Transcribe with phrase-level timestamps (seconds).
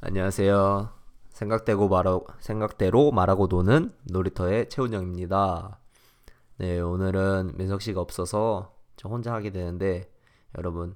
[0.00, 0.90] 안녕하세요.
[1.30, 5.78] 생각대로 말하 생각대로 말하고 노는 놀이터의 최운영입니다.
[6.58, 10.10] 네, 오늘은 민석 씨가 없어서 저 혼자 하게 되는데
[10.58, 10.94] 여러분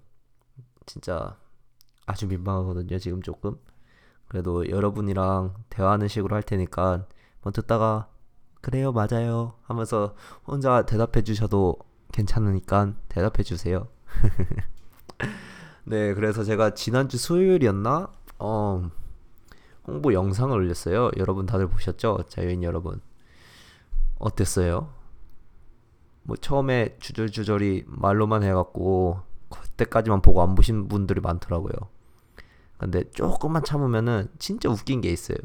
[0.85, 1.39] 진짜
[2.05, 2.99] 아주 민망하거든요.
[2.99, 3.59] 지금 조금.
[4.29, 7.07] 그래도 여러분이랑 대화하는 식으로 할 테니까
[7.43, 8.09] 뭐 듣다가
[8.67, 11.77] 그래요, 맞아요 하면서 혼자 대답해 주셔도
[12.11, 13.87] 괜찮으니까 대답해 주세요.
[15.85, 18.11] 네, 그래서 제가 지난주 수요일이었나?
[18.41, 18.91] 어,
[19.87, 21.13] 홍보 영상을 올렸어요.
[21.17, 22.25] 여러분 다들 보셨죠?
[22.29, 23.01] 자유인 여러분.
[24.19, 24.93] 어땠어요?
[26.25, 31.73] 뭐 처음에 주절주절이 말로만 해갖고 그때까지만 보고 안 보신 분들이 많더라고요.
[32.79, 35.39] 근데 조금만 참으면은 진짜 웃긴 게 있어요.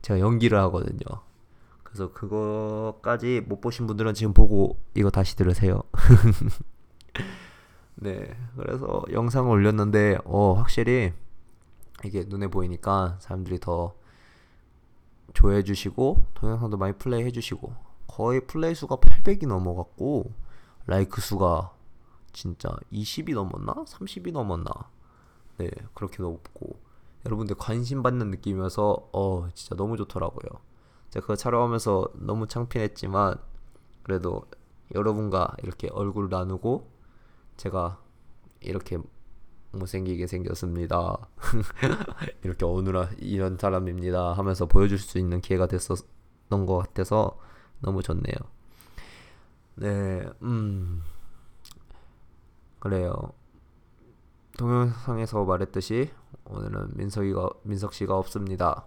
[0.00, 1.30] 제가 연기를 하거든요.
[1.92, 5.82] 그래서 그거까지 못 보신 분들은 지금 보고 이거 다시 들으세요.
[7.96, 8.34] 네.
[8.56, 11.12] 그래서 영상을 올렸는데, 어, 확실히
[12.02, 13.94] 이게 눈에 보이니까 사람들이 더
[15.34, 17.74] 조회해 주시고 동영상도 많이 플레이 해 주시고
[18.06, 20.32] 거의 플레이 수가 800이 넘어갔고
[20.86, 21.72] 라이크 수가
[22.32, 23.84] 진짜 20이 넘었나?
[23.84, 24.70] 30이 넘었나?
[25.58, 26.78] 네 그렇게 높고
[27.24, 30.60] 여러분들 관심 받는 느낌이어서 어 진짜 너무 좋더라고요
[31.20, 33.36] 그거 촬영하면서 너무 창피했지만
[34.02, 34.42] 그래도
[34.94, 36.90] 여러분과 이렇게 얼굴 나누고
[37.56, 38.00] 제가
[38.60, 38.98] 이렇게
[39.72, 41.16] 못생기게 생겼습니다.
[42.44, 47.38] 이렇게 오늘아 이런 사람입니다 하면서 보여줄 수 있는 기회가 됐었던 것 같아서
[47.80, 48.34] 너무 좋네요.
[49.76, 51.02] 네, 음,
[52.78, 53.14] 그래요.
[54.58, 56.10] 동영상에서 말했듯이
[56.44, 58.84] 오늘은 민석이가 민석 씨가 없습니다.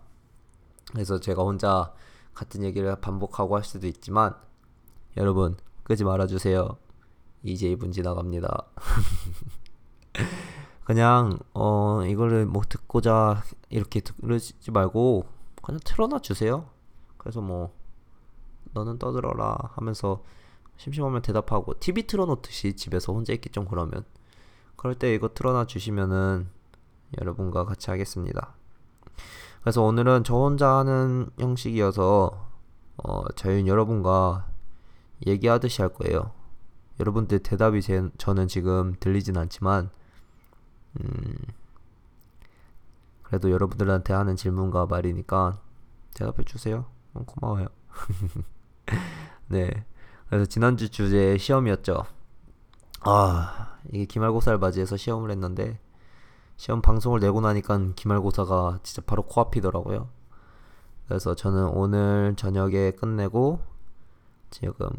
[0.92, 1.92] 그래서 제가 혼자
[2.36, 4.36] 같은 얘기를 반복하고 할 수도 있지만
[5.18, 6.78] 여러분 끄지 말아주세요.
[7.44, 8.66] 이제 2분 지나갑니다.
[10.84, 15.26] 그냥 어 이거를 뭐 듣고자 이렇게 들으지 말고
[15.64, 16.70] 그냥 틀어놔 주세요.
[17.18, 17.74] 그래서 뭐
[18.74, 20.24] 너는 떠들어라 하면서
[20.78, 24.04] 심심하면 대답하고 TV 틀어놓듯이 집에서 혼자 있기 좀 그러면
[24.76, 26.50] 그럴 때 이거 틀어놔 주시면은
[27.20, 28.56] 여러분과 같이 하겠습니다.
[29.66, 32.50] 그래서 오늘은 저 혼자 하는 형식이어서
[32.98, 34.48] 어, 자연 여러분과
[35.26, 36.34] 얘기하듯이 할 거예요.
[37.00, 39.90] 여러분들 대답이 제, 저는 지금 들리진 않지만
[41.00, 41.36] 음,
[43.24, 45.60] 그래도 여러분들한테 하는 질문과 말이니까
[46.14, 46.86] 대답해 주세요.
[47.16, 47.66] 어, 고마워요.
[49.50, 49.84] 네.
[50.30, 52.06] 그래서 지난주 주제 시험이었죠.
[53.02, 55.80] 아, 이게 기말고사를 맞이해서 시험을 했는데
[56.58, 60.10] 시험 방송을 내고 나니까 기말고사가 진짜 바로 코앞이더라고요.
[61.08, 63.62] 그래서 저는 오늘 저녁에 끝내고
[64.50, 64.90] 지금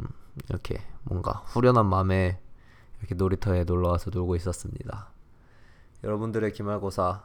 [0.49, 2.41] 이렇게 뭔가 후련한 마음에
[2.99, 5.11] 이렇게 놀이터에 놀러 와서 놀고 있었습니다.
[6.05, 7.25] 여러분들의 기말고사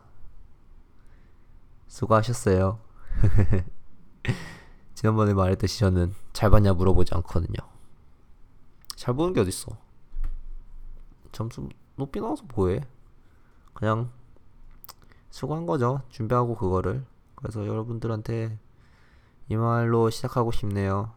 [1.87, 2.79] 수고하셨어요.
[4.95, 7.57] 지난번에 말했듯이 저는 잘 봤냐 물어보지 않거든요.
[8.95, 9.77] 잘 보는 게 어딨어.
[11.31, 12.81] 점수 높이 나와서 뭐해?
[13.73, 14.11] 그냥
[15.31, 16.01] 수고한 거죠.
[16.09, 17.03] 준비하고 그거를.
[17.35, 18.59] 그래서 여러분들한테
[19.49, 21.11] 이 말로 시작하고 싶네요.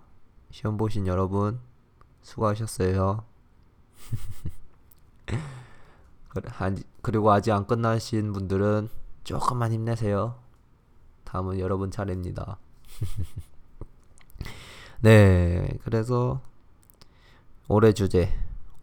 [0.51, 1.61] 시험 보신 여러분
[2.23, 3.25] 수고하셨어요.
[7.03, 8.89] 그리고 아직 안 끝나신 분들은
[9.25, 10.39] 조금만 힘내세요.
[11.25, 12.59] 다음은 여러분 차례입니다.
[15.03, 16.41] 네, 그래서
[17.69, 18.33] 올해 주제,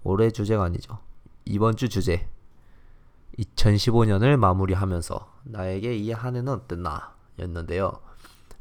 [0.03, 0.99] 올해 주제가 아니죠.
[1.45, 2.27] 이번 주 주제.
[3.39, 7.91] 2015년을 마무리하면서 나에게 이 한 해는 어땠나 였는데요.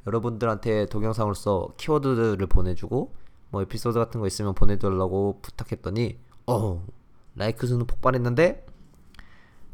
[0.07, 3.15] 여러분들한테 동영상으로서 키워드를 보내주고
[3.51, 6.87] 뭐 에피소드 같은 거 있으면 보내달라고 부탁했더니 어
[7.35, 8.67] 라이크 수는 폭발했는데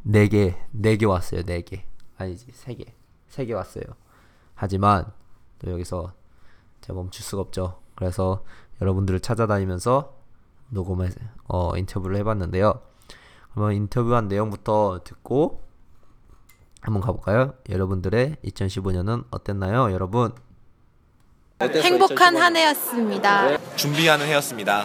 [0.07, 1.43] 4개, 4개 왔어요.
[1.43, 1.83] 4개.
[2.17, 2.87] 아니지, 3개.
[3.31, 3.83] 3개 왔어요.
[4.55, 5.05] 하지만
[5.59, 6.13] 또 여기서
[6.81, 7.81] 제가 멈출 수가 없죠.
[7.97, 8.45] 그래서
[8.81, 10.15] 여러분들을 찾아다니면서
[10.71, 11.11] 녹음해
[11.49, 12.81] 어, 인터뷰를 해봤는데요.
[13.57, 15.63] 그러면 인터뷰한 내용부터 듣고
[16.83, 17.55] 한번 가볼까요?
[17.71, 20.33] 여러분들의 2015년은 어땠나요, 여러분?
[21.63, 23.57] 행복한 한 해였습니다.
[23.77, 24.85] 준비하는 해였습니다.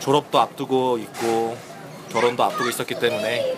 [0.00, 1.56] 졸업도 앞두고 있고
[2.10, 3.56] 결혼도 앞두고 있었기 때문에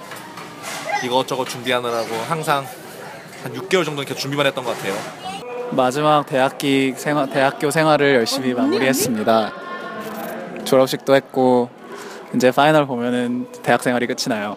[1.02, 2.66] 이것저것 준비하느라고 항상
[3.42, 4.94] 한 6개월 정도 이렇게 준비만 했던 것 같아요.
[5.72, 9.52] 마지막 대학기 생활, 대학교 생활을 열심히 마무리했습니다.
[10.66, 11.70] 졸업식도 했고
[12.34, 14.56] 이제 final 보면은 대학 생활이 끝이 나요.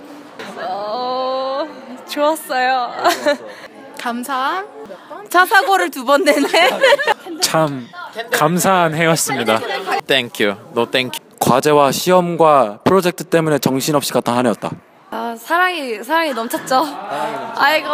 [0.58, 1.66] 어,
[2.10, 2.92] 좋았어요.
[4.00, 4.66] 감사함.
[5.30, 6.48] 차 사고를 두 번 내네.
[7.42, 7.88] 참
[8.32, 9.60] 감사한 해였습니다.
[10.08, 10.85] Thank you.
[10.85, 11.20] No thank you.
[11.40, 14.72] 과제와 시험과 프로젝트 때문에 정신없이 갔던 한 해였다.
[15.12, 16.84] 아, 사랑이, 사랑이 넘쳤죠.
[17.56, 17.88] 아이고,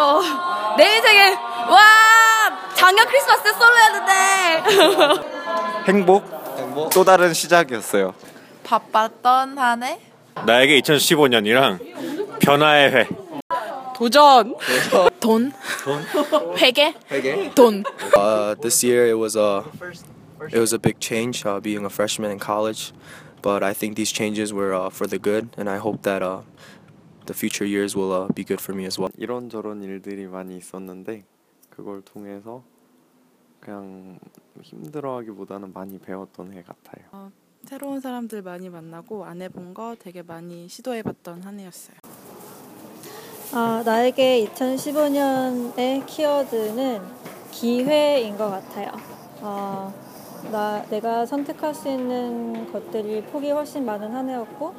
[0.77, 1.33] 내 인생에,
[1.69, 1.79] 와!
[2.73, 5.23] 작년 크리스마스 때 솔로 했는데!
[5.87, 6.89] 행복?
[6.91, 8.13] 또 다른 시작이었어요.
[8.63, 9.99] 바빴던 한 해?
[10.45, 13.07] 나에게 2015년이랑 변화의 회.
[13.95, 14.55] 도전.
[15.19, 15.51] 돈.
[16.57, 16.93] 회계.
[17.55, 17.83] 돈.
[18.17, 19.63] Uh, this year it was a
[20.51, 22.91] it was a big change uh, being a freshman in college,
[23.41, 26.41] but I think these changes were uh, for the good, and I hope that uh,
[27.27, 29.11] the future years will uh, be good for me as well.
[29.17, 31.23] 이런저런 일들이 많이 있었는데
[31.69, 32.63] 그걸 통해서
[33.61, 34.19] 그냥
[34.61, 37.31] 힘들어하기보다는 많이 배웠던 해 같아요.
[37.65, 41.95] 새로운 사람들 많이 만나고 안 해본 거 되게 많이 시도해봤던 한 해였어요.
[43.53, 47.01] 아, 나에게 2015년의 키워드는
[47.51, 48.91] 기회인 것 같아요.
[49.41, 49.93] 어,
[50.51, 54.73] 나, 내가 선택할 수 있는 것들이 폭이 훨씬 많은 한 해였고,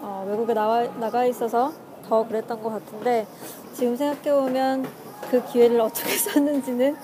[0.00, 1.72] 어, 외국에 나와, 나가 있어서
[2.08, 3.28] 더 그랬던 것 같은데,
[3.74, 4.86] 지금 생각해보면
[5.30, 6.96] 그 기회를 어떻게 썼는지는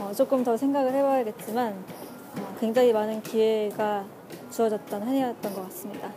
[0.00, 1.72] 어, 조금 더 생각을 해봐야겠지만,
[2.38, 4.04] 어, 굉장히 많은 기회가
[4.50, 6.12] 주어졌던 한 해였던 것 같습니다.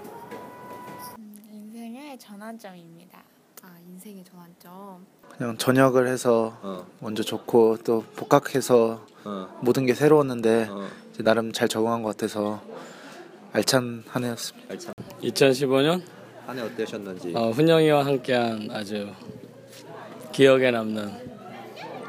[1.52, 3.20] 인생의 전환점입니다.
[3.64, 5.06] 아, 인생의 전환점.
[5.38, 10.88] 그냥 전역을 해서 어, 먼저 좋고 또 복학해서 어, 모든 게 새로웠는데 어.
[11.14, 12.62] 이제 나름 잘 적응한 것 같아서
[13.54, 14.76] 알찬 한 해였습니다.
[15.22, 16.02] 2015년
[16.46, 17.34] 한 해 어떠셨는지.
[17.36, 19.12] 어, 훈영이와 함께한 아주
[20.31, 21.30] 기억에 남는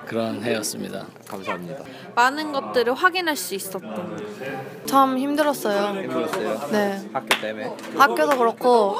[0.07, 1.07] 그런 해였습니다.
[1.31, 1.85] 감사합니다.
[2.17, 4.83] 많은 것들을 확인할 수 있었던.
[4.87, 6.03] 참 힘들었어요.
[6.03, 6.69] 힘들었어요?
[6.73, 7.09] 네.
[7.13, 7.77] 학교 때문에.
[7.97, 8.97] 학교도 그렇고,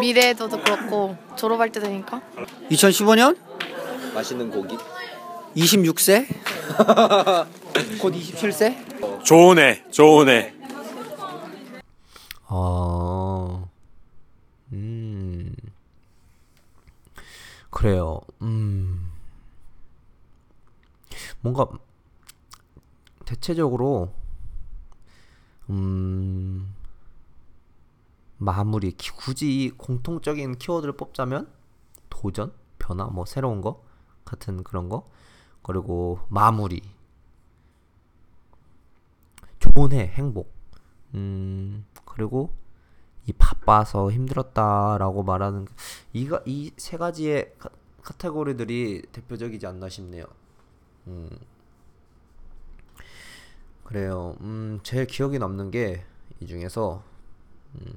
[0.00, 2.20] 미래에도 그렇고, 졸업할 때 되니까.
[2.70, 3.36] 2015년
[4.14, 4.76] 맛있는 고기.
[5.56, 6.26] 26세
[8.00, 10.52] 곧 27세 좋은 해, 좋은 해.
[12.48, 13.64] 아,
[14.72, 15.54] 음,
[17.70, 18.20] 그래요.
[18.42, 18.97] 음,
[21.40, 21.66] 뭔가
[23.24, 24.12] 대체적으로
[25.70, 26.74] 음
[28.38, 31.50] 마무리 기- 굳이 공통적인 키워드를 뽑자면
[32.08, 33.82] 도전, 변화, 뭐 새로운 거
[34.24, 35.08] 같은 그런 거?
[35.62, 36.82] 그리고 마무리.
[39.58, 40.52] 좋은 해 행복.
[41.14, 42.52] 음 그리고
[43.26, 45.74] 이 바빠서 힘들었다라고 말하는 그-
[46.12, 47.68] 이가 이 세 가지의 카,
[48.02, 50.24] 카테고리들이 대표적이지 않나 싶네요.
[51.08, 51.30] 음
[53.84, 54.36] 그래요.
[54.40, 56.04] 음 제일 기억에 남는 게
[56.40, 57.02] 이 중에서
[57.74, 57.92] 음,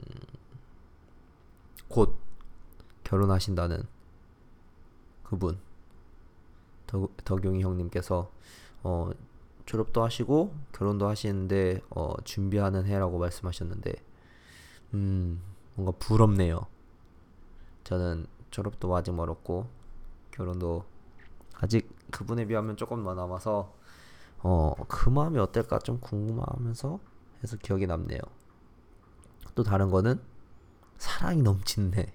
[1.88, 2.18] 곧
[3.04, 3.84] 결혼하신다는
[5.24, 5.60] 그분
[6.88, 8.32] 덕, 덕용이 형님께서
[8.84, 9.12] 어
[9.66, 13.94] 졸업도 하시고 결혼도 하시는데 어 준비하는 해라고 말씀하셨는데
[14.96, 15.42] 음
[15.76, 16.66] 뭔가 부럽네요.
[17.84, 19.68] 저는 졸업도 아직 멀었고
[20.32, 20.84] 결혼도
[21.62, 23.74] 아직 그분에 비하면 조금 더 남아서
[24.44, 27.00] 어 그 마음이 어떨까 좀 궁금하면서
[27.44, 28.20] 해서 기억이 남네요.
[29.56, 30.22] 또 다른 거는
[30.98, 32.14] 사랑이 넘치네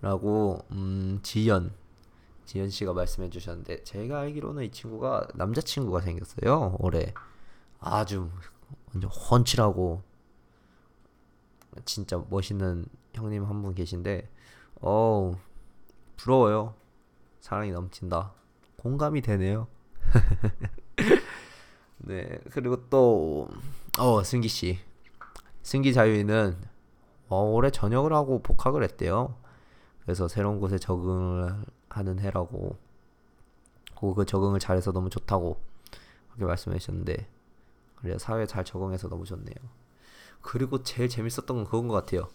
[0.00, 1.72] 라고 음 지연
[2.44, 7.12] 지연 씨가 말씀해 주셨는데 제가 알기로는 이 친구가 남자친구가 생겼어요 올해
[7.80, 8.30] 아주
[8.92, 10.02] 완전 훤칠하고
[11.84, 14.30] 진짜 멋있는 형님 한 분 계신데
[14.80, 15.36] 어우
[16.16, 16.74] 부러워요
[17.48, 18.32] 사랑이 넘친다
[18.76, 19.66] 공감이 되네요
[21.98, 23.48] 네 그리고 또
[23.98, 24.78] 어 승기 씨
[25.62, 26.56] 승기 자유인은
[27.28, 29.34] 어, 올해 전역을 하고 복학을 했대요.
[30.02, 32.78] 그래서 새로운 곳에 적응을 하는 해라고
[33.90, 35.60] 그리고 그 적응을 잘해서 너무 좋다고
[36.28, 37.28] 그렇게 말씀해 주셨는데
[37.96, 39.56] 그래 사회에 잘 적응해서 너무 좋네요.
[40.40, 42.28] 그리고 제일 재밌었던 건 그건 것 같아요.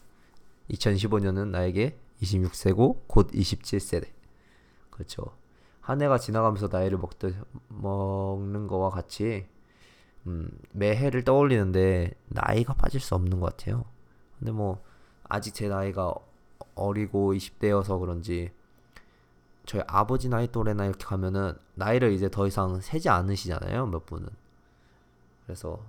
[0.70, 4.10] 2015년은 나에게 26세고 곧 27세대.
[4.93, 5.35] 그렇죠.
[5.81, 7.35] 한 해가 지나가면서 나이를 먹듯
[7.67, 9.47] 먹는 거와 같이
[10.27, 13.85] 음, 매해를 떠올리는데 나이가 빠질 수 없는 것 같아요.
[14.38, 14.83] 근데 뭐
[15.23, 16.13] 아직 제 나이가
[16.75, 18.51] 어리고 20대여서 그런지
[19.65, 23.88] 저희 아버지 나이 또래나 이렇게 가면은 나이를 이제 더 이상 세지 않으시잖아요.
[23.88, 24.29] 몇 분은.
[25.45, 25.79] 그래서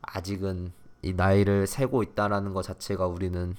[0.00, 3.54] 아직은 이 나이를 세고 있다라는 것 자체가 우리는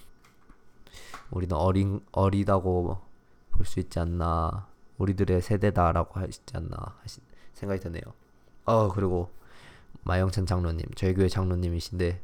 [1.29, 3.01] 우리는 어린 어리다고
[3.51, 4.68] 볼 수 있지 않나.
[4.99, 7.21] 우리들의 세대다라고 있지 않나 하시,
[7.53, 8.03] 생각이 드네요.
[8.65, 9.31] 어 그리고
[10.03, 12.21] 마영찬 장로님 저희 교회 장로님이신데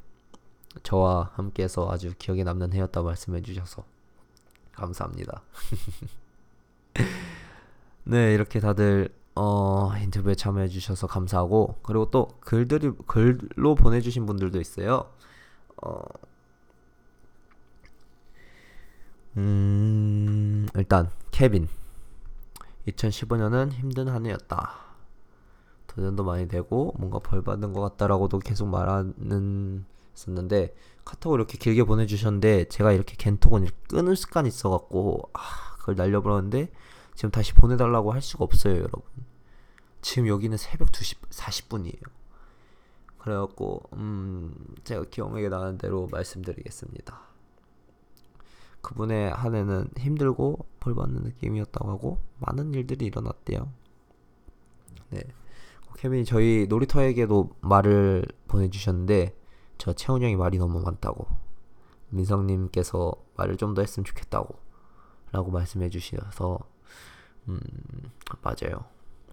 [0.84, 3.84] 저와 함께해서 아주 기억에 남는 해였다고 말씀해 주셔서
[4.74, 5.42] 감사합니다.
[8.04, 14.60] 네 이렇게 다들 어, 인터뷰에 참여해 주셔서 감사하고 그리고 또 글들이 글로 보내 주신 분들도
[14.62, 15.12] 있어요.
[15.82, 16.02] 어
[19.38, 21.68] 음, 일단 케빈
[22.88, 24.86] 2015년은 힘든 한 해였다.
[25.88, 30.76] 도전도 많이 되고 뭔가 벌 받는 것 같다라고도 계속 말하는 썼는데
[31.06, 35.40] 카톡을 이렇게 길게 보내주셨는데 제가 이렇게 겐톡은 끊을 습관이 있어갖고 아
[35.80, 36.72] 그걸 날려버렸는데
[37.16, 39.04] 지금 다시 보내달라고 할 수가 없어요 여러분.
[40.02, 42.02] 지금 여기는 새벽 2시 40분이에요.
[43.20, 47.35] 그래갖고 음 제가 기억나게 나는 대로 말씀드리겠습니다
[48.86, 53.68] 그분의 한 해는 힘들고 벌받는 느낌이었다고 하고 많은 일들이 일어났대요.
[55.10, 55.24] 네.
[55.98, 59.36] 케빈이 저희 놀이터에게도 말을 보내주셨는데
[59.80, 61.26] 저 채훈 형이 말이 너무 많다고
[62.10, 64.56] 민성님께서 말을 좀 더 했으면 좋겠다고
[65.32, 66.60] 라고 말씀해 주셔서
[67.48, 67.60] 음
[68.44, 68.86] 맞아요.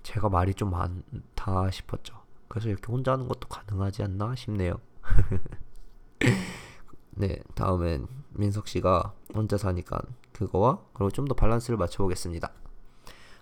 [0.02, 2.14] 제가 말이 좀 많다 싶었죠.
[2.48, 4.76] 그래서 이렇게 혼자 하는 것도 가능하지 않나 싶네요
[7.12, 10.00] 네 다음엔 민석 씨가 혼자 사니까
[10.32, 12.52] 그거와 그리고 좀 더 밸런스를 맞춰보겠습니다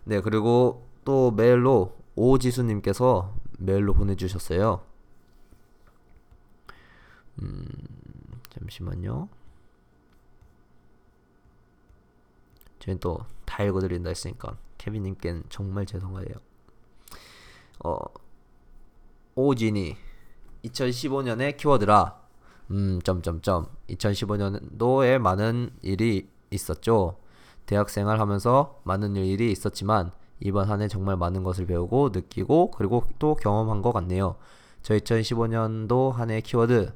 [0.04, 4.90] 네 그리고 또 메일로 오지수님께서 메일로 보내주셨어요
[7.42, 7.64] 음,
[8.50, 9.28] 잠시만요.
[12.80, 16.34] 저희는 또다 읽어드린다 했으니까 케빈님께는 정말 죄송해요.
[17.84, 17.96] 어,
[19.34, 19.96] 오진이
[20.64, 22.19] 2015년의 키워드라.
[22.70, 23.66] 음, 점점점.
[23.88, 27.16] 2015년도에 많은 일이 있었죠.
[27.66, 33.34] 대학생활 하면서 많은 일이 있었지만 이번 한 해 정말 많은 것을 배우고 느끼고 그리고 또
[33.36, 34.36] 경험한 것 같네요.
[34.82, 36.92] 저 2015년도 한 해 키워드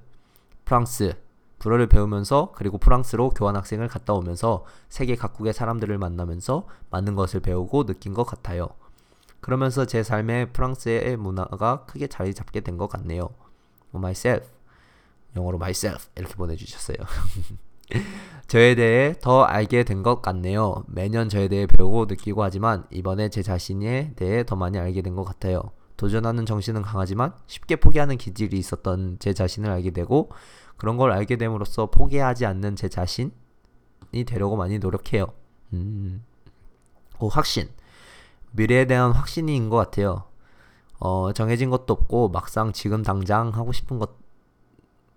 [0.64, 1.14] 프랑스
[1.58, 8.14] 불어를 배우면서 그리고 프랑스로 교환학생을 갔다 오면서 세계 각국의 사람들을 만나면서 많은 것을 배우고 느낀
[8.14, 8.68] 것 같아요.
[9.40, 13.28] 그러면서 제 삶에 프랑스의 문화가 크게 자리 잡게 된 것 같네요.
[13.94, 14.48] myself
[15.36, 16.96] 영어로 myself 이렇게 보내주셨어요.
[18.46, 20.84] 저에 대해 더 알게 된 것 같네요.
[20.88, 25.24] 매년 저에 대해 배우고 느끼고 하지만 이번에 제 자신에 대해 더 많이 알게 된 것
[25.24, 25.60] 같아요.
[25.96, 30.30] 도전하는 정신은 강하지만 쉽게 포기하는 기질이 있었던 제 자신을 알게 되고
[30.76, 33.30] 그런 걸 알게 됨으로써 포기하지 않는 제 자신이
[34.26, 35.26] 되려고 많이 노력해요.
[35.72, 36.24] 음.
[37.20, 37.68] 오, 확신.
[38.52, 40.24] 미래에 대한 확신인 것 같아요.
[40.98, 44.16] 어, 정해진 것도 없고 막상 지금 당장 하고 싶은 것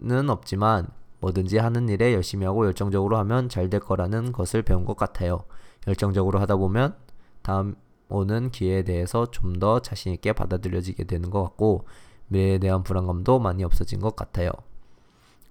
[0.03, 0.87] 은 없지만
[1.19, 5.39] 뭐든지 하는 일에 열심히 하고 열정적으로 하면 잘 될 거라는 것을 배운 것 같아요.
[5.87, 6.95] 열정적으로 하다 보면
[7.41, 7.75] 다음
[8.09, 11.85] 오는 기회에 대해서 좀 더 자신있게 받아들여지게 되는 것 같고
[12.27, 14.51] 미래에 대한 불안감도 많이 없어진 것 같아요.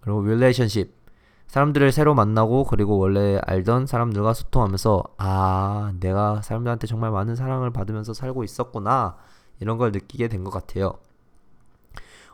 [0.00, 0.94] 그리고 릴레이션십
[1.48, 8.14] 사람들을 새로 만나고 그리고 원래 알던 사람들과 소통하면서 아 내가 사람들한테 정말 많은 사랑을 받으면서
[8.14, 9.16] 살고 있었구나
[9.60, 10.94] 이런 걸 느끼게 된 것 같아요.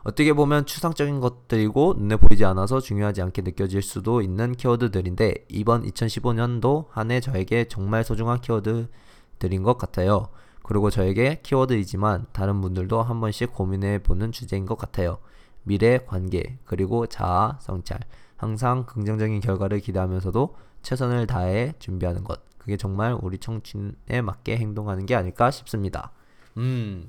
[0.03, 6.87] 어떻게 보면 추상적인 것들이고 눈에 보이지 않아서 중요하지 않게 느껴질 수도 있는 키워드들인데 이번 2015년도
[6.89, 10.27] 한 해 저에게 정말 소중한 키워드들인 것 같아요.
[10.61, 15.19] 그리고 저에게 키워드이지만 다른 분들도 한 번씩 고민해 보는 주제인 것 같아요.
[15.63, 17.99] 미래, 관계, 그리고 자아, 성찰.
[18.35, 22.41] 항상 긍정적인 결과를 기대하면서도 최선을 다해 준비하는 것.
[22.57, 26.11] 그게 정말 우리 청춘에 맞게 행동하는 게 아닐까 싶습니다.
[26.57, 27.07] 음.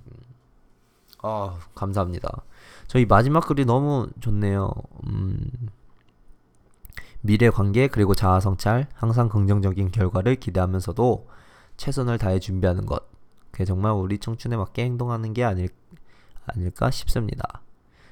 [1.22, 2.42] 아, 감사합니다.
[2.86, 4.70] 저희 마지막 글이 너무 좋네요.
[5.06, 5.50] 음.
[7.20, 11.26] 미래 관계 그리고 자아 성찰, 항상 긍정적인 결과를 기대하면서도
[11.78, 13.08] 최선을 다해 준비하는 것.
[13.50, 15.68] 그게 정말 우리 청춘에 맞게 행동하는 게 아닐,
[16.46, 17.62] 아닐까 싶습니다.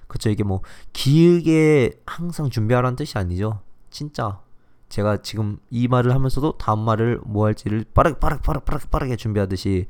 [0.07, 0.63] 그쵸 이게 뭐
[0.93, 3.61] 길게 항상 준비하라는 뜻이 아니죠.
[3.91, 4.41] 진짜
[4.89, 9.87] 제가 지금 이 말을 하면서도 다음 말을 뭐 할지를 빠르게 빠르게 빠르게 빠르게 빠르게 준비하듯이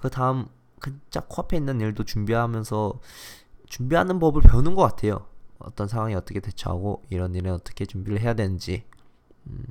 [0.00, 0.46] 그 다음
[0.82, 2.94] 진짜 코앞에 있는 일도 준비하면서
[3.70, 5.26] 준비하는 법을 배우는 것 같아요.
[5.58, 8.84] 어떤 상황에 어떻게 대처하고 이런 일에 어떻게 준비를 해야 되는지.
[9.46, 9.64] 음.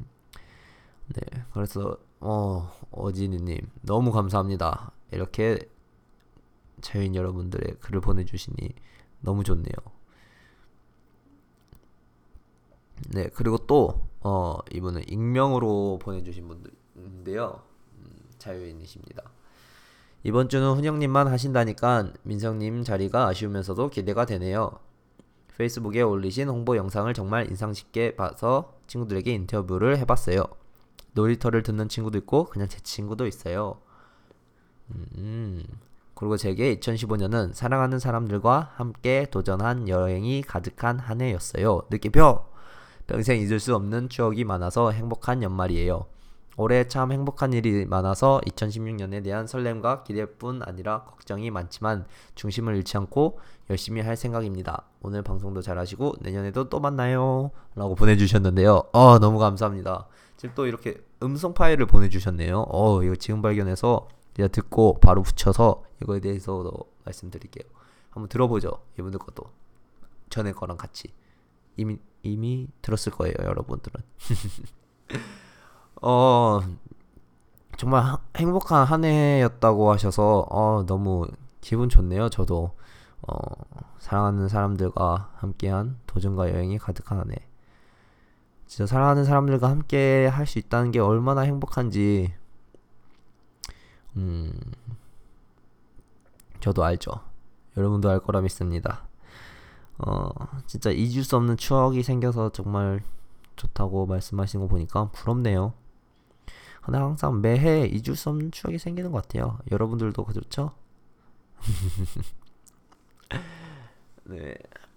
[1.07, 1.21] 네,
[1.53, 4.91] 그래서 어 어진이님 너무 감사합니다.
[5.11, 5.59] 이렇게
[6.81, 8.73] 자유인 여러분들의 글을 보내주시니
[9.21, 9.73] 너무 좋네요.
[13.07, 17.61] 네, 그리고 또, 어, 이분은 익명으로 보내주신 분들인데요.
[17.97, 19.23] 음, 자유인이십니다.
[20.23, 24.71] 이번 주는 훈영님만 하신다니까 민성님 자리가 아쉬우면서도 기대가 되네요.
[25.57, 30.43] 페이스북에 올리신 홍보 영상을 정말 인상 깊게 봐서 친구들에게 인터뷰를 해봤어요.
[31.13, 33.79] 놀이터를 듣는 친구도 있고 그냥 제 친구도 있어요.
[34.91, 35.63] 음,
[36.15, 41.83] 그리고 제게 2015년은 사랑하는 사람들과 함께 도전한 여행이 가득한 한 해였어요.
[41.89, 42.45] 느낌표!
[43.07, 46.05] 평생 잊을 수 없는 추억이 많아서 행복한 연말이에요.
[46.59, 53.39] 올해 참 행복한 일이 많아서 2016년에 대한 설렘과 기대뿐 아니라 걱정이 많지만 중심을 잃지 않고
[53.69, 54.83] 열심히 할 생각입니다.
[55.01, 57.51] 오늘 방송도 잘 하시고 내년에도 또 만나요.
[57.75, 58.89] 라고 보내주셨는데요.
[58.91, 60.07] 어, 너무 감사합니다.
[60.35, 62.65] 지금 또 이렇게 음성 파일을 보내주셨네요.
[62.67, 66.61] 어, 이거 지금 발견해서 제가 듣고 바로 붙여서 이거에 대해서
[67.05, 67.69] 말씀드릴게요.
[68.09, 68.81] 한번 들어보죠.
[68.99, 69.49] 이분들 것도.
[70.29, 71.13] 전에 거랑 같이.
[71.77, 74.01] 이미, 이미 들었을 거예요, 여러분들은.
[76.01, 76.61] 어,
[77.77, 81.27] 정말 하, 행복한 한 해였다고 하셔서, 어, 너무
[81.61, 82.71] 기분 좋네요, 저도.
[83.27, 83.35] 어,
[83.99, 87.35] 사랑하는 사람들과 함께한 도전과 여행이 가득한 한 해.
[88.67, 92.33] 진짜 사랑하는 사람들과 함께 할 수 있다는 게 얼마나 행복한지,
[94.15, 94.51] 음,
[96.59, 97.11] 저도 알죠.
[97.77, 99.07] 여러분도 알 거라 믿습니다.
[99.99, 100.29] 어,
[100.67, 103.01] 진짜 잊을 수 없는 추억이 생겨서 정말
[103.55, 105.73] 좋다고 말씀하시는 거 보니까 부럽네요.
[106.89, 109.59] 근데 항상 매해 잊을 수 없는 추억이 생기는 것 같아요.
[109.69, 110.71] 여러분들도 그렇죠?
[114.25, 114.55] 네.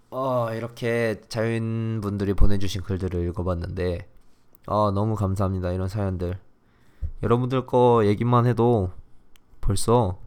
[0.09, 4.09] 어, 이렇게 자연분들이 보내주신 글들을 읽어봤는데,
[4.65, 5.71] 아, 너무 감사합니다.
[5.71, 6.39] 이런 사연들.
[7.21, 8.91] 여러분들 거 얘기만 해도
[9.61, 10.19] 벌써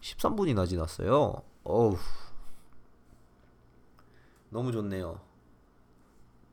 [0.00, 1.42] 13분이나 지났어요.
[1.64, 1.96] 어우.
[4.50, 5.18] 너무 좋네요.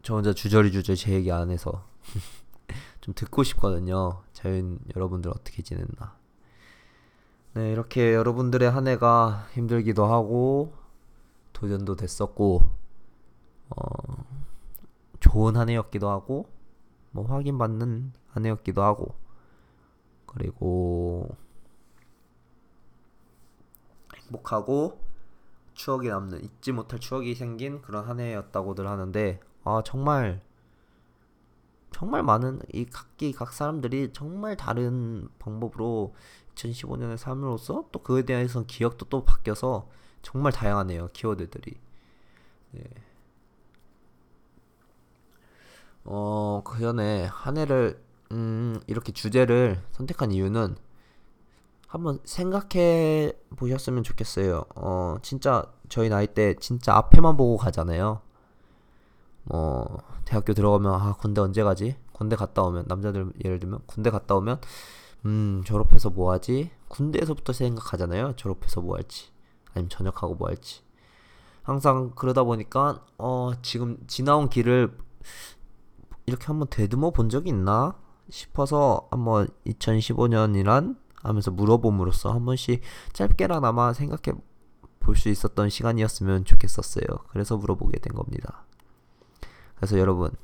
[0.02, 1.86] 저 혼자 주저리 주저리 제 얘기 안 해서
[3.02, 4.24] 좀 듣고 싶거든요.
[4.34, 6.18] 자연 여러분들 어떻게 지냈나.
[7.54, 10.74] 네, 이렇게 여러분들의 한 해가 힘들기도 하고
[11.54, 12.62] 도전도 됐었고
[13.70, 14.26] 어,
[15.20, 16.48] 좋은 한 해였기도 하고
[17.12, 19.16] 뭐 확인받는 한 해였기도 하고
[20.26, 21.36] 그리고
[24.16, 25.02] 행복하고
[25.74, 30.42] 추억이 남는 잊지 못할 추억이 생긴 그런 한 해였다고들 하는데 아 정말
[31.92, 36.16] 정말 많은 이 각기 각 사람들이 정말 다른 방법으로
[36.56, 39.90] 2015년을 삶으로써 또 그에 대해서 기억도 또 바뀌어서
[40.22, 41.74] 정말 다양하네요 키워드들이
[42.72, 42.84] 네.
[46.06, 50.76] 어 그 전에 한 해를 음 이렇게 주제를 선택한 이유는
[51.88, 54.64] 한번 생각해 보셨으면 좋겠어요.
[54.76, 58.22] 어, 진짜 저희 나이 때 진짜 앞에만 보고 가잖아요.
[59.50, 61.96] 뭐 대학교 들어가면 아 군대 언제 가지?
[62.14, 64.62] 군대 갔다 오면 남자들 예를 들면 군대 갔다 오면
[65.26, 66.72] 음 졸업해서 뭐 하지?
[66.88, 68.36] 군대에서부터 생각하잖아요.
[68.36, 69.30] 졸업해서 뭐 할지
[69.74, 70.82] 아니면 전역하고 뭐 할지.
[71.64, 74.96] 항상 그러다 보니까 어 지금 지나온 길을
[76.26, 77.96] 이렇게 한번 되듬어 본 적이 있나
[78.30, 82.82] 싶어서 한번 2015년이란 하면서 물어봄으로써 한 번씩
[83.14, 84.38] 짧게나마 생각해
[85.00, 87.04] 볼 수 있었던 시간이었으면 좋겠었어요.
[87.30, 88.66] 그래서 물어보게 된 겁니다.
[89.80, 90.36] 그래서 여러분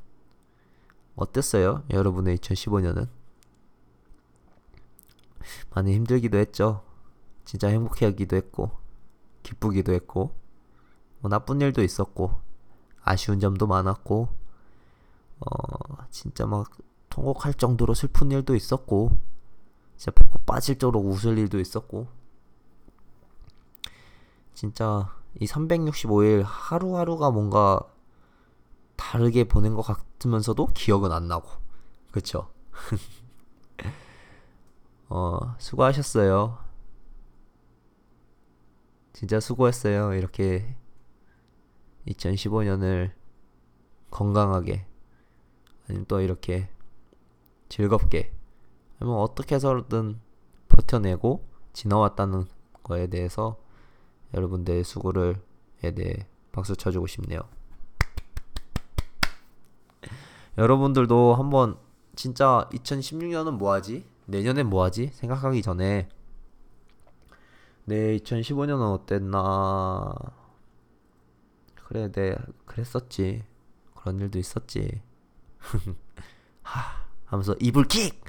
[1.17, 1.84] 어땠어요?
[1.89, 3.10] 여러분의 2015년은
[5.71, 6.84] 많이 힘들기도 했죠.
[7.43, 8.71] 진짜 행복해하기도 했고
[9.43, 10.34] 기쁘기도 했고
[11.19, 12.34] 뭐 나쁜 일도 있었고
[13.04, 14.30] 아쉬운 점도 많았고
[15.41, 16.71] 어 진짜 막
[17.10, 19.19] 통곡할 정도로 슬픈 일도 있었고
[19.98, 22.08] 진짜 배꼽 빠질 정도로 웃을 일도 있었고
[24.54, 27.82] 진짜 이 365일 하루하루가 뭔가
[28.95, 31.49] 다르게 보낸 것 같으면서도 기억은 안 나고
[32.12, 32.49] 그쵸?
[35.10, 36.58] 어 수고하셨어요
[39.13, 40.75] 진짜 수고했어요 이렇게
[42.08, 43.12] 2015년을
[44.12, 44.86] 건강하게
[45.88, 46.69] 아니면 또 이렇게
[47.69, 48.34] 즐겁게
[48.99, 50.19] 아니면 어떻게 해서든
[50.67, 52.45] 버텨내고 지나왔다는
[52.84, 53.58] 거에 대해서
[54.34, 55.41] 여러분들의 수고를
[55.84, 57.41] 에 대해 박수 쳐주고 싶네요.
[60.58, 61.78] 여러분들도 한번
[62.15, 64.06] 진짜 2016년은 뭐하지?
[64.26, 65.08] 내년엔 뭐하지?
[65.13, 66.10] 생각하기 전에
[67.86, 70.13] 내 2015년은 어땠나?
[71.76, 73.44] 그래, 내 그랬었지.
[73.96, 75.02] 그런 일도 있었지.
[76.63, 78.24] 하 하면서 이불킥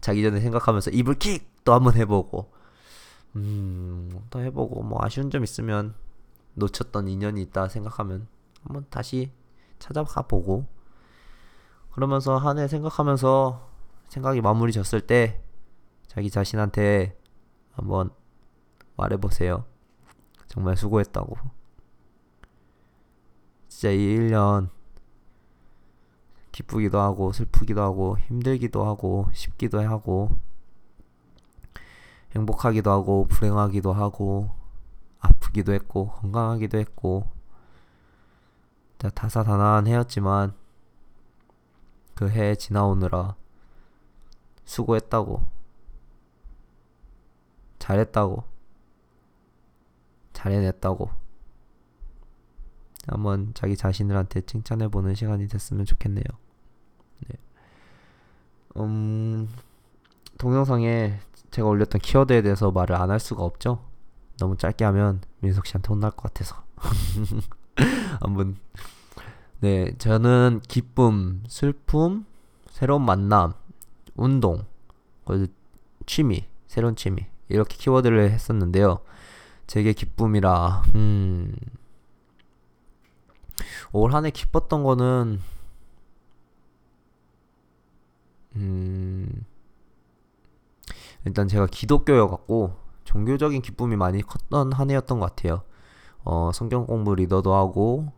[0.00, 2.52] 자기 전에 생각하면서 이불킥 또 한번 해보고
[3.36, 5.94] 음 또 해보고 뭐 아쉬운 점 있으면
[6.54, 8.26] 놓쳤던 인연이 있다 생각하면
[8.62, 9.32] 한번 다시
[9.78, 10.66] 찾아가 보고
[11.90, 13.68] 그러면서 한 해 생각하면서
[14.08, 15.42] 생각이 마무리 졌을 때
[16.06, 17.18] 자기 자신한테
[17.72, 18.10] 한번
[18.96, 19.64] 말해보세요.
[20.46, 21.36] 정말 수고했다고.
[23.68, 24.70] 진짜 이 1년
[26.50, 30.36] 기쁘기도 하고 슬프기도 하고 힘들기도 하고 쉽기도 하고
[32.34, 34.50] 행복하기도 하고 불행하기도 하고
[35.20, 37.30] 아프기도 했고 건강하기도 했고
[39.14, 40.54] 다사다난 해였지만
[42.18, 43.36] 그 해 지나오느라
[44.64, 45.46] 수고했다고
[47.78, 48.42] 잘했다고
[50.32, 51.10] 잘해냈다고
[53.06, 56.24] 한번 자기 자신들한테 칭찬해보는 시간이 됐으면 좋겠네요.
[57.28, 57.36] 네.
[58.78, 59.48] 음,
[60.38, 61.20] 동영상에
[61.52, 63.84] 제가 올렸던 키워드에 대해서 말을 안 할 수가 없죠.
[64.38, 66.64] 너무 짧게 하면 민석 씨한테 혼날 것 같아서.
[68.20, 68.56] 한번
[69.60, 72.26] 네, 저는 기쁨, 슬픔,
[72.70, 73.54] 새로운 만남,
[74.14, 74.64] 운동,
[76.06, 79.00] 취미, 새로운 취미 이렇게 키워드를 했었는데요.
[79.66, 81.56] 제게 기쁨이라 음.
[83.92, 85.40] 올 한해 기뻤던 거는
[88.54, 89.44] 음.
[91.24, 95.62] 일단 제가 기독교여 갖고 종교적인 기쁨이 많이 컸던 한 해였던 것 같아요.
[96.24, 98.12] 어, 성경 공부 리더도 하고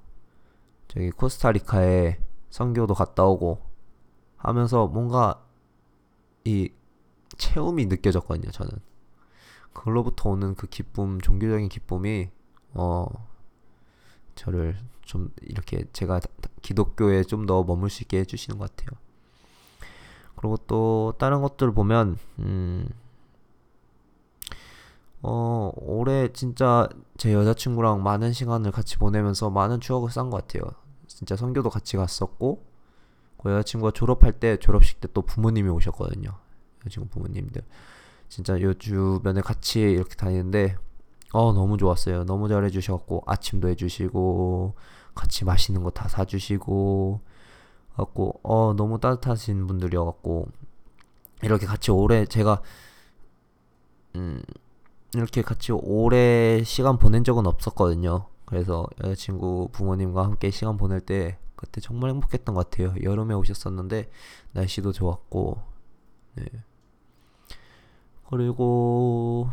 [0.90, 2.18] 저기 코스타리카에
[2.50, 3.64] 선교도 갔다 오고
[4.36, 5.46] 하면서 뭔가
[6.44, 6.72] 이
[7.38, 8.72] 체험이 느껴졌거든요, 저는.
[9.72, 12.30] 그걸로부터 오는 그 기쁨, 종교적인 기쁨이
[12.74, 13.06] 어
[14.34, 16.18] 저를 좀 이렇게 제가
[16.60, 18.98] 기독교에 좀 더 머물 수 있게 해주시는 것 같아요.
[20.34, 22.88] 그리고 또 다른 것들을 보면 음.
[25.22, 30.62] 어, 올해 진짜 제 여자친구랑 많은 시간을 같이 보내면서 많은 추억을 쌓은 것 같아요.
[31.06, 32.64] 진짜 선교도 같이 갔었고,
[33.38, 36.30] 그 여자친구가 졸업할 때, 졸업식 때 또 부모님이 오셨거든요.
[36.86, 37.62] 여자친구 부모님들.
[38.28, 40.76] 진짜 요 주변에 같이 이렇게 다니는데,
[41.32, 42.24] 어, 너무 좋았어요.
[42.24, 44.74] 너무 잘해주셨고, 아침도 해주시고,
[45.14, 47.20] 같이 맛있는 거 다 사주시고,
[47.96, 50.48] 갖고, 어, 너무 따뜻하신 분들이어갖고,
[51.42, 52.62] 이렇게 같이 오래 제가,
[54.16, 54.42] 음,
[55.14, 58.26] 이렇게 같이 오래 시간 보낸 적은 없었거든요.
[58.44, 62.94] 그래서 여자친구 부모님과 함께 시간 보낼 때 그때 정말 행복했던 것 같아요.
[63.02, 64.10] 여름에 오셨었는데
[64.52, 65.62] 날씨도 좋았고,
[66.36, 66.44] 네.
[68.28, 69.50] 그리고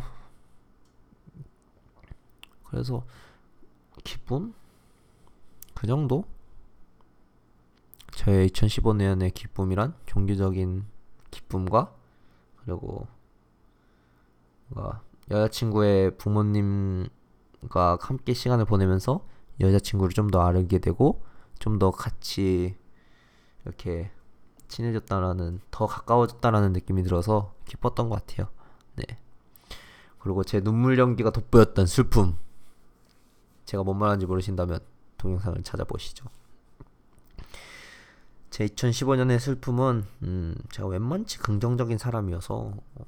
[2.64, 3.04] 그래서
[4.04, 4.54] 기쁨
[5.74, 6.24] 그 정도?
[8.12, 10.84] 저의 2015년의 기쁨이란 종교적인
[11.30, 11.94] 기쁨과
[12.56, 13.06] 그리고
[14.68, 19.26] 뭔가 여자친구의 부모님과 함께 시간을 보내면서
[19.60, 21.22] 여자친구를 좀 더 알게 되고
[21.58, 22.76] 좀 더 같이
[23.64, 24.10] 이렇게
[24.68, 28.48] 친해졌다라는 더 가까워졌다라는 느낌이 들어서 기뻤던 것 같아요.
[28.96, 29.04] 네.
[30.18, 32.36] 그리고 제 눈물 연기가 돋보였던 슬픔.
[33.64, 34.80] 제가 뭔 말하는지 모르신다면
[35.18, 36.26] 동영상을 찾아보시죠.
[38.50, 43.04] 제 2015년의 슬픔은 음, 제가 웬만치 긍정적인 사람이어서 어,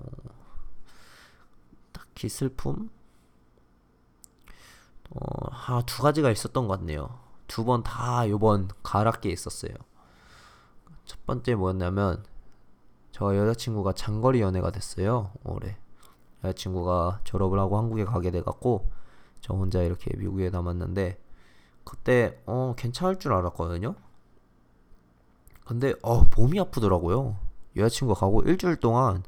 [2.28, 2.90] 슬픔
[5.10, 7.18] 어, 아, 두 가지가 있었던 것 같네요.
[7.48, 9.72] 두 번 다 요번 가을학기에 있었어요.
[11.04, 12.24] 첫 번째 뭐였냐면
[13.10, 15.32] 저 여자친구가 장거리 연애가 됐어요.
[15.44, 15.76] 올해
[16.44, 18.88] 여자친구가 졸업을 하고 한국에 가게 돼갖고
[19.40, 21.20] 저 혼자 이렇게 미국에 남았는데
[21.84, 23.96] 그때 어 괜찮을 줄 알았거든요.
[25.66, 27.36] 근데 어 몸이 아프더라고요.
[27.76, 29.24] 여자친구가 가고 일주일 동안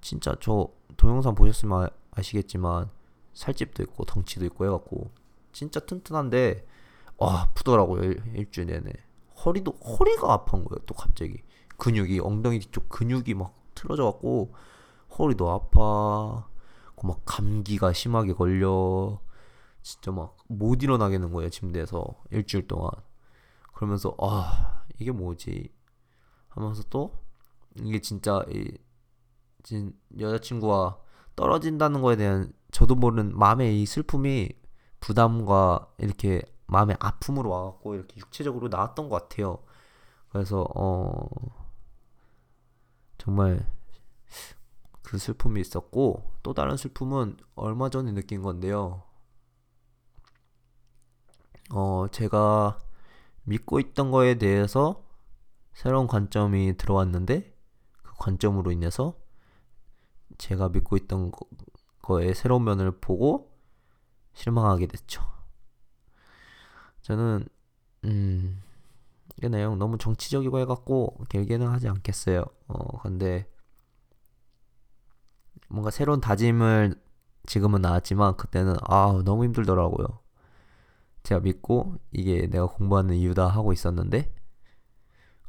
[0.00, 2.90] 진짜 저 동영상 보셨으면 아시겠지만
[3.34, 5.10] 살집도 있고 덩치도 있고 해갖고
[5.52, 6.66] 진짜 튼튼한데
[7.18, 8.92] 와 아프더라고요 일, 일주일 내내.
[9.44, 11.42] 허리도 허리가 아픈 거예요 또 갑자기.
[11.78, 14.54] 근육이 엉덩이 뒤쪽 근육이 막 틀어져 갖고
[15.18, 16.48] 허리도 아파.
[17.02, 19.20] 막 감기가 심하게 걸려.
[19.82, 22.90] 진짜 막 못 일어나겠는 거예요 침대에서 일주일 동안.
[23.74, 25.72] 그러면서 아 이게 뭐지?
[26.48, 27.12] 하면서 또
[27.76, 28.76] 이게 진짜 이
[29.66, 30.96] 진 여자친구와
[31.36, 34.50] 떨어진다는 거에 대한 저도 모르는 마음의 이 슬픔이
[35.00, 39.62] 부담과 이렇게 마음의 아픔으로 와갖고 이렇게 육체적으로 나왔던 것 같아요.
[40.30, 41.28] 그래서 어
[43.18, 43.64] 정말
[45.02, 49.02] 그 슬픔이 있었고 또 다른 슬픔은 얼마 전에 느낀 건데요.
[51.70, 52.78] 어 제가
[53.44, 55.04] 믿고 있던 거에 대해서
[55.72, 57.54] 새로운 관점이 들어왔는데
[58.02, 59.14] 그 관점으로 인해서
[60.38, 61.46] 제가 믿고 있던 거,
[62.02, 63.52] 거에 새로운 면을 보고
[64.34, 65.22] 실망하게 됐죠.
[67.02, 67.46] 저는
[68.04, 68.62] 음,
[69.42, 72.44] 이 내용 너무 정치적이고 해갖고 길게는 하지 않겠어요.
[72.68, 73.48] 어, 근데
[75.68, 76.94] 뭔가 새로운 다짐을
[77.46, 80.06] 지금은 나왔지만 그때는 아 너무 힘들더라고요.
[81.22, 84.32] 제가 믿고 이게 내가 공부하는 이유다 하고 있었는데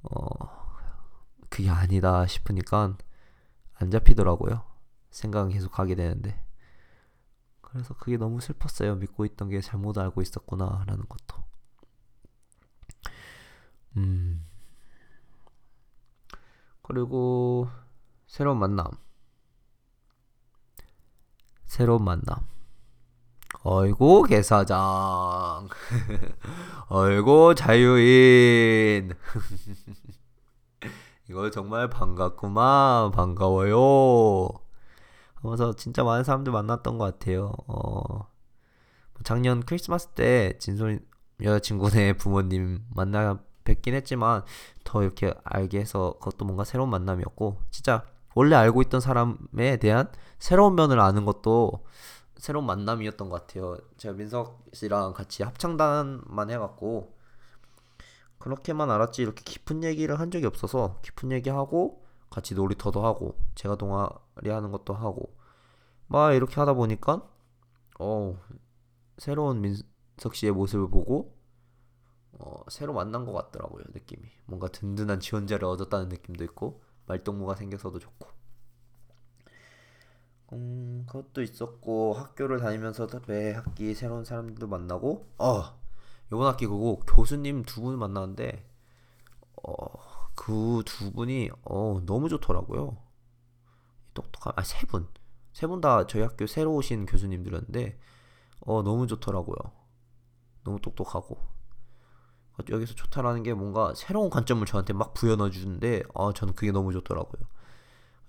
[0.03, 0.67] 어
[1.49, 2.97] 그게 아니다 싶으니까
[3.75, 4.63] 안 잡히더라고요.
[5.09, 6.43] 생각은 계속 하게 되는데.
[7.61, 8.95] 그래서 그게 너무 슬펐어요.
[8.95, 11.43] 믿고 있던 게 잘못 알고 있었구나, 라는 것도.
[13.97, 14.45] 음.
[16.81, 17.67] 그리고
[18.27, 18.85] 새로운 만남.
[21.65, 22.47] 새로운 만남.
[23.63, 25.67] 어이구 개사장.
[26.89, 29.13] 어이구 자유인.
[31.29, 34.66] 이거 정말 반갑구만 반가워요.
[35.41, 37.51] 하면서 진짜 많은 사람들 만났던 것 같아요.
[37.67, 38.27] 어,
[39.23, 40.99] 작년 크리스마스 때 진솔
[41.41, 44.43] 여자친구네 부모님 만나 뵙긴 했지만
[44.83, 50.75] 더 이렇게 알게 해서 그것도 뭔가 새로운 만남이었고 진짜 원래 알고 있던 사람에 대한 새로운
[50.75, 51.85] 면을 아는 것도
[52.37, 53.77] 새로운 만남이었던 것 같아요.
[53.97, 57.15] 제가 민석 씨랑 같이 합창단만 해갖고
[58.37, 64.49] 그렇게만 알았지 이렇게 깊은 얘기를 한 적이 없어서 깊은 얘기하고 같이 놀이터도 하고 제가 동아리
[64.49, 65.35] 하는 것도 하고
[66.07, 67.27] 막 이렇게 하다 보니까
[67.99, 68.37] 어
[69.17, 71.35] 새로운 민석 씨의 모습을 보고
[72.39, 74.29] 어 새로 만난 것 같더라고요 느낌이.
[74.45, 78.27] 뭔가 든든한 지원자를 얻었다는 느낌도 있고 말동무가 생겨서도 좋고.
[80.53, 85.63] 음 그것도 있었고 학교를 다니면서 매 학기 새로운 사람들도 만나고 어
[86.27, 88.65] 이번 학기 그거 교수님 두 분 만났는데
[89.63, 89.73] 어
[90.47, 92.97] 그 두 분이 어 너무 좋더라고요.
[94.13, 95.07] 똑똑한 아 세 분.
[95.53, 97.99] 세 분 다 저희 학교 새로 오신 교수님들이었는데
[98.61, 99.57] 어 너무 좋더라고요.
[100.63, 101.37] 너무 똑똑하고.
[102.69, 107.43] 여기서 좋다라는 게 뭔가 새로운 관점을 저한테 막 부여넣어 주는데 아 저는 그게 너무 좋더라고요.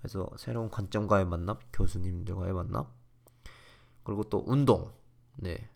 [0.01, 2.85] 그래서 새로운 관점과의 만남 교수님들과의 만남.
[4.03, 4.91] 그리고 또 운동.
[5.35, 5.69] 네.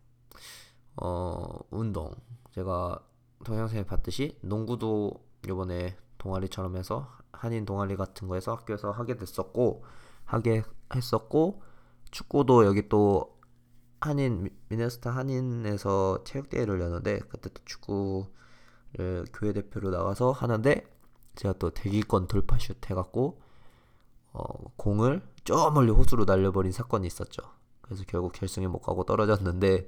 [0.98, 2.14] 어, 운동.
[2.52, 3.00] 제가
[3.44, 5.14] 동영상에 봤듯이 농구도
[5.48, 9.84] 요번에 동아리처럼 해서 한인 동아리 같은 거에서 학교에서 하게 됐었고
[10.24, 10.64] 하게
[10.96, 11.62] 했었고
[12.12, 13.38] 축구도 여기 또
[14.00, 20.86] 한인 미네소타 한인에서 체육대회를 여는데 그때 또 축구를 교회 대표로 나가서 하는데
[21.36, 23.42] 제가 또 대기권 돌파슛 해갖고
[24.34, 24.44] 어,
[24.78, 27.44] 공을 저 멀리 호수로 날려버린 사건이 있었죠.
[27.82, 29.88] 그래서 결국 결승에 못 가고 떨어졌는데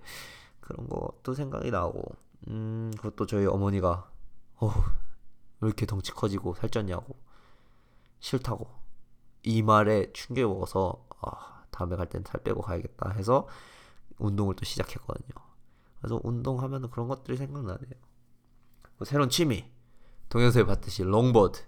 [0.59, 2.03] 그런 것도 생각이 나고
[2.47, 4.09] 음 그것도 저희 어머니가
[4.57, 4.71] 어
[5.65, 7.15] 왜 이렇게 덩치 커지고 살쪘냐고.
[8.19, 8.67] 싫다고.
[9.43, 13.47] 이 말에 충격을 먹어서 아 다음에 갈 땐 살 빼고 가야겠다 해서
[14.19, 15.43] 운동을 또 시작했거든요.
[15.99, 17.91] 그래서 운동하면 그런 것들이 생각나네요.
[18.97, 19.65] 뭐 새로운 취미.
[20.29, 21.61] 동영상에 봤듯이 롱보드.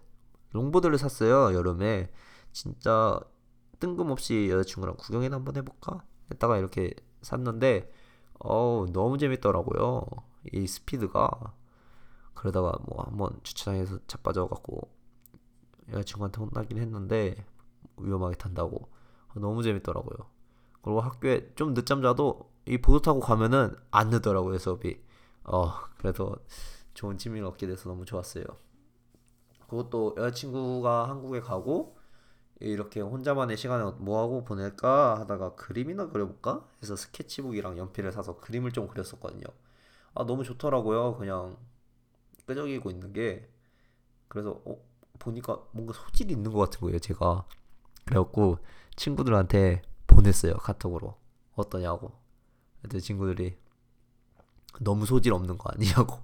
[0.52, 2.12] 롱보드를 샀어요 여름에.
[2.52, 3.20] 진짜
[3.80, 6.04] 뜬금없이 여자친구랑 구경이나 한번 해볼까?
[6.32, 7.92] 했다가 이렇게 샀는데
[8.40, 10.06] 어우 너무 재밌더라고요.
[10.54, 11.54] 이 스피드가
[12.38, 14.88] 그러다가 뭐 한번 주차장에서 자빠져갖고
[15.90, 17.46] 여자친구한테 혼나긴 했는데
[17.98, 18.90] 위험하게 탄다고.
[19.36, 20.30] 너무 재밌더라고요.
[20.82, 25.02] 그리고 학교에 좀 늦잠 자도 이 보드 타고 가면은 안 늦더라고요 수업이.
[25.46, 26.36] 어 그래서
[26.94, 28.44] 좋은 취미를 얻게 돼서 너무 좋았어요.
[29.68, 31.98] 그것도 여자친구가 한국에 가고
[32.60, 39.46] 이렇게 혼자만의 시간을 뭐하고 보낼까 하다가 그림이나 그려볼까 해서 스케치북이랑 연필을 사서 그림을 좀 그렸었거든요.
[40.14, 41.18] 아 너무 좋더라고요.
[41.18, 41.58] 그냥
[42.48, 43.48] 끄적이고 있는 게
[44.28, 44.78] 그래서 어,
[45.20, 47.46] 보니까 뭔가 소질이 있는 것 같은 거예요 제가.
[48.06, 48.58] 그래갖고
[48.96, 51.16] 친구들한테 보냈어요 카톡으로.
[51.56, 52.14] 어떠냐고.
[52.82, 53.58] 그때 친구들이
[54.80, 56.20] 너무 소질 없는 거 아니냐고.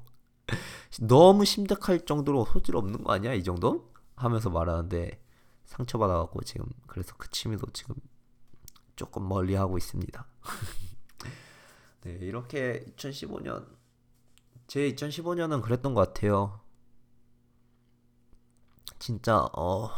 [1.01, 5.21] 너무 심각할 정도로 소질 없는 거 아니야 이 정도 하면서 말하는데
[5.65, 7.95] 상처받아갖고 지금 그래서 그 취미도 지금
[8.95, 10.25] 조금 멀리 하고 있습니다.
[12.01, 13.65] 네, 이렇게 2015년
[14.67, 16.59] 제 2015년은 그랬던 것 같아요.
[18.99, 19.89] 진짜 어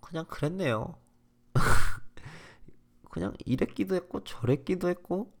[0.00, 0.94] 그냥 그랬네요.
[3.10, 5.32] 그냥 이랬기도 했고 저랬기도 했고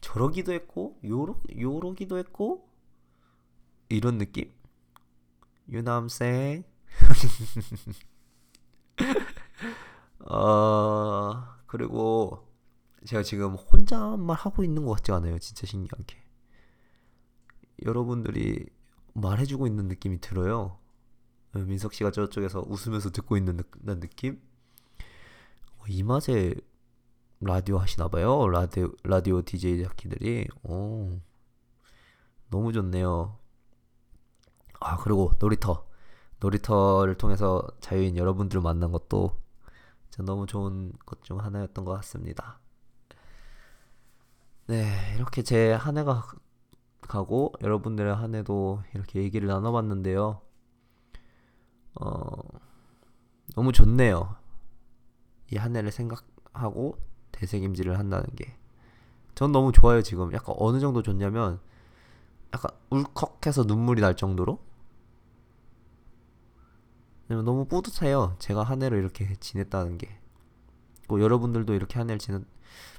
[0.00, 2.68] 저러기도 했고 요러 요러기도 했고
[3.88, 4.52] 이런 느낌?
[6.06, 6.64] Saying?
[10.26, 12.51] 어, 그리고
[13.04, 15.38] 제가 지금 혼자만 하고 있는 것 같지 않아요.
[15.38, 16.16] 진짜 신기하게.
[17.84, 18.66] 여러분들이
[19.14, 20.78] 말해주고 있는 느낌이 들어요.
[21.54, 24.40] 민석 씨가 저쪽에서 웃으면서 듣고 있는 느, 느낌?
[25.78, 26.54] 어, 이 맛에
[27.40, 28.48] 라디오 하시나 봐요.
[28.48, 30.46] 라디오 라디오 DJ 자키들이.
[30.62, 31.20] 오.
[32.50, 33.38] 너무 좋네요.
[34.80, 35.86] 아 그리고 놀이터
[36.40, 39.40] 놀이터를 통해서 자유인 여러분들을 만난 것도
[40.18, 42.60] 너무 좋은 것 중 하나였던 것 같습니다.
[44.72, 46.24] 네 이렇게 제 한 해가
[47.02, 50.40] 가고 여러분들의 한 해도 이렇게 얘기를 나눠봤는데요.
[52.00, 52.42] 어
[53.54, 54.36] 너무 좋네요.
[55.52, 56.98] 이 한 해를 생각하고
[57.32, 58.56] 되새김질을 한다는 게.
[59.34, 60.32] 전 너무 좋아요 지금.
[60.32, 61.60] 약간 어느 정도 좋냐면
[62.54, 64.58] 약간 울컥해서 눈물이 날 정도로
[67.28, 68.36] 너무 뿌듯해요.
[68.38, 70.08] 제가 한 해를 이렇게 지냈다는 게.
[71.08, 72.38] 또 여러분들도 이렇게 한 해를 지내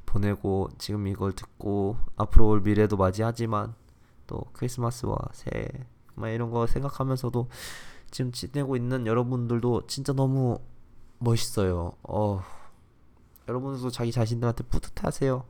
[0.05, 3.73] 보내고 지금 이걸 듣고 앞으로 올 미래도 맞이하지만
[4.27, 5.67] 또 크리스마스와 새해
[6.15, 7.49] 막 이런 거 생각하면서도
[8.11, 10.59] 지금 지내고 있는 여러분들도 진짜 너무
[11.17, 11.93] 멋있어요.
[12.03, 12.43] 어,
[13.47, 15.45] 여러분들도 자기 자신들한테 뿌듯하세요.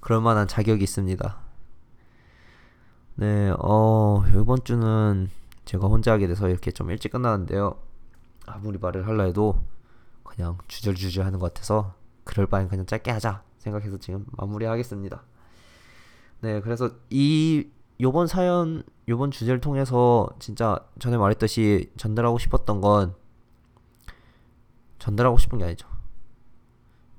[0.00, 1.38] 그럴 만한 자격이 있습니다.
[3.16, 5.28] 네, 어, 이번 주는
[5.66, 7.76] 제가 혼자 하게 돼서 이렇게 좀 일찍 끝나는데요.
[8.46, 9.60] 아무리 말을 할라 해도
[10.24, 11.94] 그냥 주절주절 하는 것 같아서
[12.30, 15.22] 그럴 바엔 그냥 짧게 하자 생각해서 지금 마무리하겠습니다.
[16.42, 17.68] 네, 그래서 이
[18.00, 23.14] 요번 사연, 요번 주제를 통해서 진짜 전에 말했듯이 전달하고 싶었던 건
[25.00, 25.88] 전달하고 싶은 게 아니죠.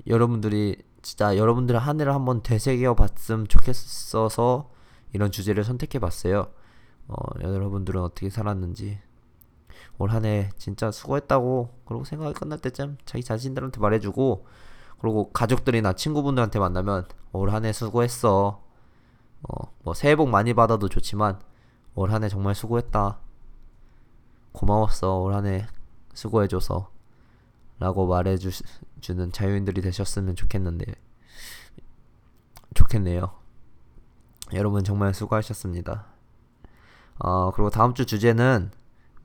[0.08, 4.72] 여러분들이 진짜 여러분들의 한 해를 한번 되새겨 봤으면 좋겠어서
[5.14, 6.48] 이런 주제를 선택해 봤어요.
[7.08, 9.00] 어, 여러분들은 어떻게 살았는지
[9.98, 14.46] 올 한 해 진짜 수고했다고 그리고 생각이 끝날 때쯤 자기 자신들한테 말해주고
[15.02, 18.62] 그리고 가족들이나 친구분들한테 만나면 올 한 해 수고했어.
[19.44, 21.40] 어, 뭐 새해 복 많이 받아도 좋지만
[21.96, 23.20] 올 한 해 정말 수고했다.
[24.54, 25.20] 고마웠어.
[25.20, 25.66] 올 한 해
[26.14, 26.90] 수고해줘서.
[27.80, 30.86] 라고 말해주는 자유인들이 되셨으면 좋겠는데
[32.76, 33.32] 좋겠네요.
[34.54, 36.06] 여러분 정말 수고하셨습니다.
[37.20, 38.72] 어, 그리고 다음 주 주제는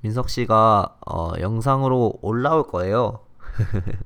[0.01, 3.21] 민석 씨가 어, 영상으로 올라올 거예요.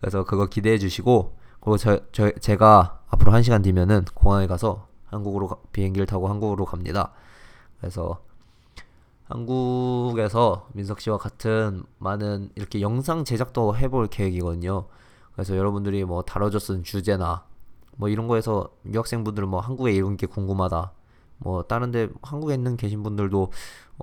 [0.00, 5.48] 그래서 그거 기대해 주시고 그리고 저, 저 제가 앞으로 한 시간 뒤면은 공항에 가서 한국으로
[5.48, 7.12] 가, 비행기를 타고 한국으로 갑니다.
[7.78, 8.22] 그래서
[9.24, 14.86] 한국에서 민석 씨와 같은 많은 이렇게 영상 제작도 해볼 계획이거든요.
[15.32, 17.44] 그래서 여러분들이 뭐 다뤄줬던 주제나
[17.96, 20.92] 뭐 이런 거에서 유학생분들은 뭐 한국에 이런 게 궁금하다.
[21.38, 23.52] 뭐 다른데 한국에 있는 계신 분들도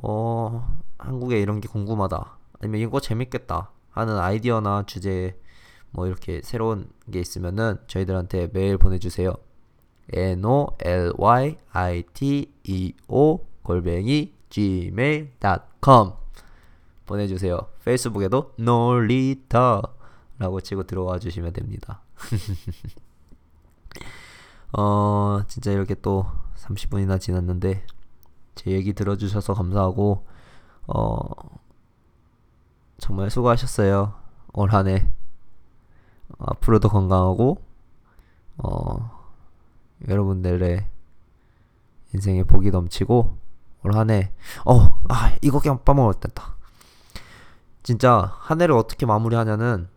[0.03, 2.37] 어 한국에 이런 게 궁금하다.
[2.59, 5.37] 아니면 이거 재밌겠다 하는 아이디어나 주제
[5.97, 9.33] 뭐 이렇게 새로운 게 있으면은 저희들한테 메일 보내주세요.
[10.13, 16.11] n o l y i t e o 골뱅이 gmail.com
[17.07, 17.57] 보내주세요.
[17.83, 22.03] 페이스북에도 놀리터라고 치고 들어와 주시면 됩니다.
[24.77, 27.83] 어 진짜 이렇게 또 30분이나 지났는데
[28.53, 30.27] 제 얘기 들어주셔서 감사하고
[30.85, 31.19] 어
[32.99, 34.13] 정말 수고하셨어요.
[34.53, 35.16] 올 한해
[36.39, 37.57] 앞으로도 건강하고
[38.57, 39.11] 어
[40.07, 40.87] 여러분들의
[42.13, 43.37] 인생에 복이 넘치고
[43.83, 44.31] 올 한해
[44.65, 46.55] 어 아 이거 그냥 빠먹었다.
[47.83, 49.87] 진짜 한 해를 어떻게 마무리하냐는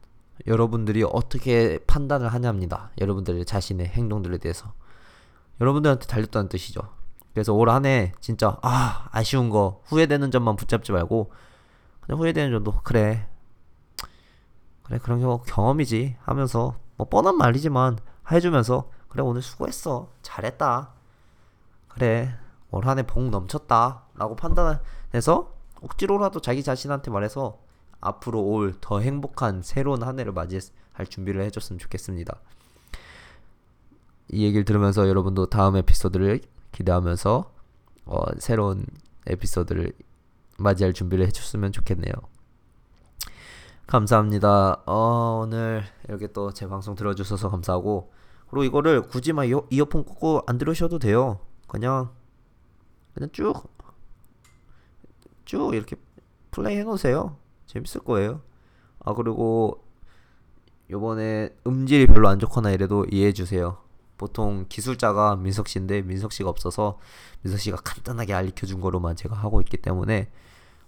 [0.46, 2.90] 여러분들이 어떻게 판단을 하냐입니다.
[3.00, 4.72] 여러분들 자신의 행동들에 대해서.
[5.60, 6.80] 여러분들한테 달렸다는 뜻이죠.
[7.34, 11.32] 그래서 올 한 해 진짜 아 아쉬운 거 후회되는 점만 붙잡지 말고
[12.00, 12.80] 그냥 후회되는 점도.
[12.84, 13.26] 그래
[14.90, 17.98] 그래 그런 거 경험이지 하면서 뭐 뻔한 말이지만
[18.32, 20.90] 해주면서 그래 오늘 수고했어 잘했다
[21.86, 22.34] 그래
[22.72, 27.60] 올 한해 복 넘쳤다 라고 판단해서 억지로라도 자기 자신한테 말해서
[28.00, 32.40] 앞으로 올 더 행복한 새로운 한 해를 맞이할 준비를 해줬으면 좋겠습니다.
[34.32, 36.40] 이 얘기를 들으면서 여러분도 다음 에피소드를
[36.72, 37.52] 기대하면서
[38.06, 38.86] 어, 새로운
[39.26, 39.92] 에피소드를
[40.58, 42.12] 맞이할 준비를 해줬으면 좋겠네요.
[43.90, 44.82] 감사합니다.
[44.86, 48.12] 어, 오늘 이렇게 또 제 방송 들어주셔서 감사하고
[48.48, 51.40] 그리고 이거를 굳이 막 이어, 이어폰 꽂고 안 들으셔도 돼요.
[51.66, 52.10] 그냥
[53.14, 53.64] 그냥 쭉쭉
[55.74, 55.96] 이렇게
[56.50, 57.36] 플레이 해놓으세요.
[57.66, 58.42] 재밌을 거예요.
[59.04, 59.84] 아 그리고
[60.90, 63.78] 요번에 음질이 별로 안 좋거나 이래도 이해해 주세요.
[64.18, 66.98] 보통 기술자가 민석 씨인데 민석 씨가 없어서
[67.42, 70.30] 민석 씨가 간단하게 알려 준 거로만 제가 하고 있기 때문에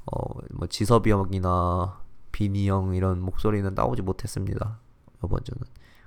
[0.06, 2.01] 어 뭐 지섭이 형이나
[2.32, 4.78] 비니 형 이런 목소리는 나오지 못했습니다.
[5.24, 5.60] 이번 주는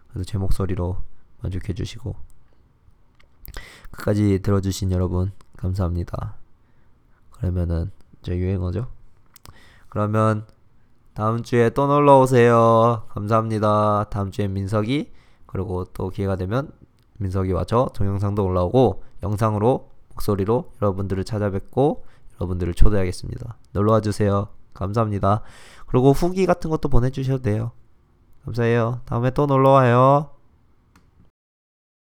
[0.09, 0.97] 그래서 제 목소리로
[1.41, 2.15] 만족해 주시고
[3.91, 6.35] 끝까지 들어주신 여러분 감사합니다.
[7.31, 8.87] 그러면은 저 유행어죠?
[9.89, 10.45] 그러면
[11.13, 13.05] 다음 주에 또 놀러 오세요.
[13.09, 14.05] 감사합니다.
[14.09, 15.13] 다음 주에 민석이
[15.45, 16.71] 그리고 또 기회가 되면
[17.19, 22.05] 민석이와 저 동영상도 올라오고 영상으로 목소리로 여러분들을 찾아뵙고
[22.39, 23.57] 여러분들을 초대하겠습니다.
[23.71, 24.49] 놀러와 주세요.
[24.73, 25.41] 감사합니다.
[25.85, 27.71] 그리고 후기 같은 것도 보내주셔도 돼요.
[28.43, 29.01] 감사해요.
[29.05, 30.34] 다음에 또 놀러와요.